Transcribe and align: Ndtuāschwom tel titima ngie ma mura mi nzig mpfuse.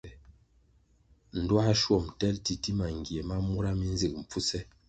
Ndtuāschwom 1.41 2.05
tel 2.19 2.35
titima 2.45 2.85
ngie 2.97 3.21
ma 3.29 3.37
mura 3.47 3.71
mi 3.77 3.87
nzig 3.93 4.13
mpfuse. 4.21 4.59